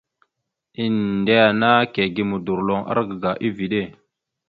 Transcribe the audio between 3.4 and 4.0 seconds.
eveɗe.